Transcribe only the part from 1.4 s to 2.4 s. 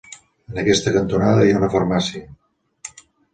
hi ha una farmàcia.